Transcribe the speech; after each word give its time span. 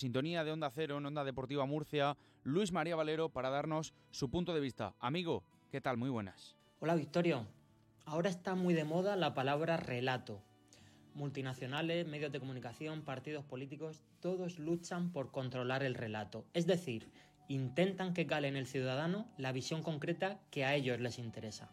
Sintonía 0.00 0.44
de 0.44 0.50
Onda 0.50 0.70
Cero 0.70 0.96
en 0.96 1.04
Onda 1.04 1.24
Deportiva 1.24 1.66
Murcia, 1.66 2.16
Luis 2.42 2.72
María 2.72 2.96
Valero 2.96 3.28
para 3.28 3.50
darnos 3.50 3.92
su 4.10 4.30
punto 4.30 4.54
de 4.54 4.60
vista. 4.60 4.94
Amigo, 4.98 5.44
¿qué 5.70 5.82
tal? 5.82 5.98
Muy 5.98 6.08
buenas. 6.08 6.56
Hola 6.78 6.94
Victorio. 6.94 7.46
Ahora 8.06 8.30
está 8.30 8.54
muy 8.54 8.72
de 8.72 8.84
moda 8.84 9.14
la 9.16 9.34
palabra 9.34 9.76
relato. 9.76 10.40
Multinacionales, 11.12 12.06
medios 12.06 12.32
de 12.32 12.40
comunicación, 12.40 13.02
partidos 13.02 13.44
políticos, 13.44 14.00
todos 14.20 14.58
luchan 14.58 15.12
por 15.12 15.30
controlar 15.32 15.82
el 15.82 15.94
relato. 15.94 16.46
Es 16.54 16.66
decir, 16.66 17.10
intentan 17.48 18.14
que 18.14 18.26
cale 18.26 18.48
en 18.48 18.56
el 18.56 18.66
ciudadano 18.66 19.28
la 19.36 19.52
visión 19.52 19.82
concreta 19.82 20.40
que 20.50 20.64
a 20.64 20.74
ellos 20.74 20.98
les 20.98 21.18
interesa. 21.18 21.68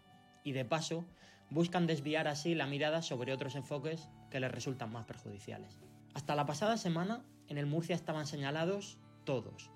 Y 0.48 0.54
de 0.54 0.64
paso, 0.64 1.04
buscan 1.50 1.88
desviar 1.88 2.30
así 2.30 2.56
la 2.56 2.68
mirada 2.68 3.02
sobre 3.02 3.34
otros 3.34 3.56
enfoques 3.56 4.08
que 4.32 4.40
les 4.40 4.50
resultan 4.50 4.94
más 4.94 5.06
perjudiciales. 5.06 5.78
Hasta 6.14 6.36
la 6.36 6.46
pasada 6.46 6.78
semana, 6.78 7.26
en 7.50 7.58
el 7.58 7.66
Murcia 7.66 7.96
estaban 7.96 8.26
señalados 8.26 8.98
todos. 9.26 9.72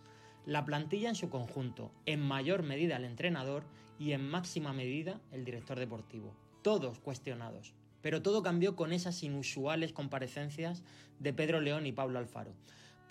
La 0.46 0.64
plantilla 0.64 1.10
en 1.10 1.16
su 1.16 1.30
conjunto, 1.30 1.92
en 2.06 2.22
mayor 2.22 2.64
medida 2.64 2.96
el 2.96 3.04
entrenador 3.04 3.66
y 4.00 4.14
en 4.14 4.26
máxima 4.26 4.72
medida 4.72 5.20
el 5.34 5.44
director 5.44 5.78
deportivo. 5.78 6.38
Todos 6.62 7.00
cuestionados. 7.00 7.74
Pero 8.02 8.22
todo 8.22 8.42
cambió 8.42 8.78
con 8.78 8.94
esas 8.94 9.24
inusuales 9.24 9.92
comparecencias 9.92 10.86
de 11.20 11.34
Pedro 11.34 11.60
León 11.60 11.86
y 11.86 11.92
Pablo 11.92 12.18
Alfaro. 12.18 12.54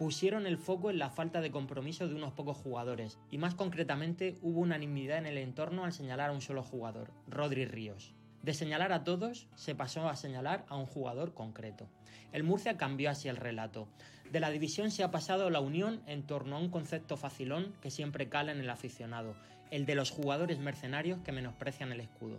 Pusieron 0.00 0.46
el 0.46 0.56
foco 0.56 0.88
en 0.88 0.98
la 0.98 1.10
falta 1.10 1.42
de 1.42 1.50
compromiso 1.50 2.08
de 2.08 2.14
unos 2.14 2.32
pocos 2.32 2.56
jugadores 2.56 3.18
y 3.30 3.36
más 3.36 3.54
concretamente 3.54 4.38
hubo 4.40 4.60
unanimidad 4.60 5.18
en 5.18 5.26
el 5.26 5.36
entorno 5.36 5.84
al 5.84 5.92
señalar 5.92 6.30
a 6.30 6.32
un 6.32 6.40
solo 6.40 6.62
jugador, 6.62 7.10
Rodri 7.28 7.66
Ríos. 7.66 8.14
De 8.42 8.54
señalar 8.54 8.92
a 8.92 9.04
todos 9.04 9.46
se 9.56 9.74
pasó 9.74 10.08
a 10.08 10.16
señalar 10.16 10.64
a 10.70 10.76
un 10.78 10.86
jugador 10.86 11.34
concreto. 11.34 11.86
El 12.32 12.44
Murcia 12.44 12.78
cambió 12.78 13.10
así 13.10 13.28
el 13.28 13.36
relato. 13.36 13.88
De 14.32 14.40
la 14.40 14.50
división 14.50 14.90
se 14.90 15.04
ha 15.04 15.10
pasado 15.10 15.50
la 15.50 15.60
unión 15.60 16.00
en 16.06 16.22
torno 16.22 16.56
a 16.56 16.60
un 16.60 16.70
concepto 16.70 17.18
facilón 17.18 17.74
que 17.82 17.90
siempre 17.90 18.30
cala 18.30 18.52
en 18.52 18.60
el 18.60 18.70
aficionado, 18.70 19.34
el 19.70 19.84
de 19.84 19.96
los 19.96 20.10
jugadores 20.10 20.60
mercenarios 20.60 21.20
que 21.20 21.32
menosprecian 21.32 21.92
el 21.92 22.00
escudo. 22.00 22.38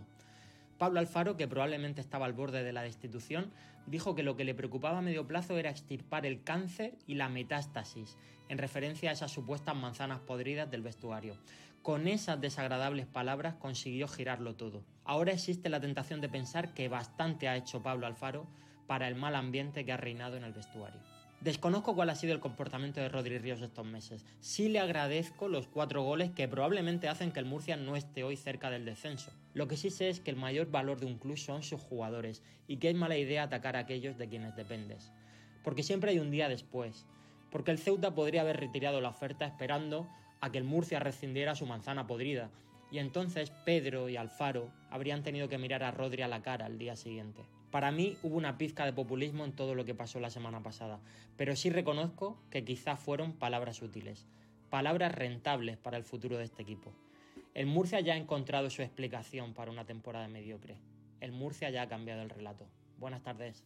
Pablo 0.78 1.00
Alfaro, 1.00 1.36
que 1.36 1.48
probablemente 1.48 2.00
estaba 2.00 2.26
al 2.26 2.32
borde 2.32 2.64
de 2.64 2.72
la 2.72 2.82
destitución, 2.82 3.52
dijo 3.86 4.14
que 4.14 4.22
lo 4.22 4.36
que 4.36 4.44
le 4.44 4.54
preocupaba 4.54 4.98
a 4.98 5.02
medio 5.02 5.26
plazo 5.26 5.58
era 5.58 5.70
extirpar 5.70 6.26
el 6.26 6.42
cáncer 6.42 6.94
y 7.06 7.14
la 7.14 7.28
metástasis, 7.28 8.16
en 8.48 8.58
referencia 8.58 9.10
a 9.10 9.12
esas 9.12 9.30
supuestas 9.30 9.76
manzanas 9.76 10.20
podridas 10.20 10.70
del 10.70 10.82
vestuario. 10.82 11.36
Con 11.82 12.06
esas 12.06 12.40
desagradables 12.40 13.06
palabras 13.06 13.54
consiguió 13.54 14.06
girarlo 14.06 14.54
todo. 14.54 14.84
Ahora 15.04 15.32
existe 15.32 15.68
la 15.68 15.80
tentación 15.80 16.20
de 16.20 16.28
pensar 16.28 16.74
que 16.74 16.88
bastante 16.88 17.48
ha 17.48 17.56
hecho 17.56 17.82
Pablo 17.82 18.06
Alfaro 18.06 18.46
para 18.86 19.08
el 19.08 19.16
mal 19.16 19.34
ambiente 19.34 19.84
que 19.84 19.92
ha 19.92 19.96
reinado 19.96 20.36
en 20.36 20.44
el 20.44 20.52
vestuario. 20.52 21.00
Desconozco 21.42 21.96
cuál 21.96 22.08
ha 22.08 22.14
sido 22.14 22.34
el 22.34 22.38
comportamiento 22.38 23.00
de 23.00 23.08
Rodri 23.08 23.36
Ríos 23.38 23.60
estos 23.62 23.84
meses. 23.84 24.24
Sí 24.38 24.68
le 24.68 24.78
agradezco 24.78 25.48
los 25.48 25.66
cuatro 25.66 26.04
goles 26.04 26.30
que 26.30 26.46
probablemente 26.46 27.08
hacen 27.08 27.32
que 27.32 27.40
el 27.40 27.46
Murcia 27.46 27.76
no 27.76 27.96
esté 27.96 28.22
hoy 28.22 28.36
cerca 28.36 28.70
del 28.70 28.84
descenso. 28.84 29.32
Lo 29.52 29.66
que 29.66 29.76
sí 29.76 29.90
sé 29.90 30.08
es 30.08 30.20
que 30.20 30.30
el 30.30 30.36
mayor 30.36 30.70
valor 30.70 31.00
de 31.00 31.06
un 31.06 31.18
club 31.18 31.36
son 31.36 31.64
sus 31.64 31.80
jugadores 31.80 32.44
y 32.68 32.76
que 32.76 32.90
es 32.90 32.94
mala 32.94 33.18
idea 33.18 33.42
atacar 33.42 33.74
a 33.74 33.80
aquellos 33.80 34.18
de 34.18 34.28
quienes 34.28 34.54
dependes. 34.54 35.10
Porque 35.64 35.82
siempre 35.82 36.12
hay 36.12 36.20
un 36.20 36.30
día 36.30 36.48
después. 36.48 37.06
Porque 37.50 37.72
el 37.72 37.78
Ceuta 37.78 38.14
podría 38.14 38.42
haber 38.42 38.60
retirado 38.60 39.00
la 39.00 39.08
oferta 39.08 39.44
esperando 39.44 40.08
a 40.40 40.52
que 40.52 40.58
el 40.58 40.64
Murcia 40.64 41.00
rescindiera 41.00 41.56
su 41.56 41.66
manzana 41.66 42.06
podrida. 42.06 42.50
Y 42.92 43.00
entonces 43.00 43.50
Pedro 43.64 44.08
y 44.08 44.16
Alfaro 44.16 44.70
habrían 44.90 45.24
tenido 45.24 45.48
que 45.48 45.58
mirar 45.58 45.82
a 45.82 45.90
Rodri 45.90 46.22
a 46.22 46.28
la 46.28 46.40
cara 46.40 46.66
al 46.66 46.78
día 46.78 46.94
siguiente. 46.94 47.42
Para 47.72 47.90
mí 47.90 48.18
hubo 48.22 48.36
una 48.36 48.58
pizca 48.58 48.84
de 48.84 48.92
populismo 48.92 49.46
en 49.46 49.52
todo 49.52 49.74
lo 49.74 49.86
que 49.86 49.94
pasó 49.94 50.20
la 50.20 50.28
semana 50.28 50.62
pasada, 50.62 51.00
pero 51.38 51.56
sí 51.56 51.70
reconozco 51.70 52.36
que 52.50 52.66
quizás 52.66 53.00
fueron 53.00 53.32
palabras 53.32 53.80
útiles, 53.80 54.26
palabras 54.68 55.14
rentables 55.14 55.78
para 55.78 55.96
el 55.96 56.04
futuro 56.04 56.36
de 56.36 56.44
este 56.44 56.60
equipo. 56.62 56.92
El 57.54 57.64
Murcia 57.64 58.00
ya 58.00 58.12
ha 58.12 58.18
encontrado 58.18 58.68
su 58.68 58.82
explicación 58.82 59.54
para 59.54 59.70
una 59.70 59.86
temporada 59.86 60.28
mediocre. 60.28 60.76
El 61.20 61.32
Murcia 61.32 61.70
ya 61.70 61.80
ha 61.80 61.88
cambiado 61.88 62.20
el 62.20 62.28
relato. 62.28 62.66
Buenas 62.98 63.22
tardes. 63.22 63.64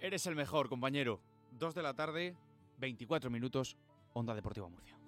Eres 0.00 0.26
el 0.26 0.34
mejor, 0.34 0.68
compañero. 0.68 1.20
Dos 1.52 1.72
de 1.76 1.84
la 1.84 1.94
tarde, 1.94 2.34
24 2.78 3.30
minutos, 3.30 3.76
Onda 4.12 4.34
Deportiva 4.34 4.68
Murcia. 4.68 5.03